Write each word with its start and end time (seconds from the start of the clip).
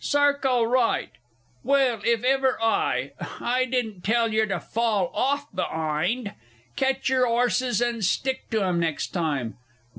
Circle 0.03 0.65
Right!... 0.65 1.11
Well, 1.63 2.01
if 2.03 2.23
ever 2.23 2.57
I 2.59 3.11
I 3.39 3.65
didn't 3.65 4.01
tell 4.01 4.33
yer 4.33 4.47
to 4.47 4.59
fall 4.59 5.11
off 5.13 5.45
be'ind. 5.53 6.33
Ketch 6.75 7.09
your 7.09 7.27
'orses 7.27 7.81
and 7.81 8.03
stick 8.03 8.49
to 8.49 8.63
'em 8.63 8.79
next 8.79 9.09
time. 9.09 9.59